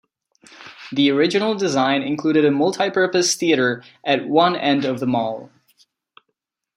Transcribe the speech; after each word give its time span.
The 0.91 1.11
original 1.11 1.53
design 1.53 2.01
included 2.01 2.43
a 2.43 2.49
multipurpose 2.49 3.35
theater 3.35 3.83
at 4.03 4.27
one 4.27 4.55
end 4.55 4.83
of 4.83 4.99
the 4.99 5.05
mall. 5.05 5.51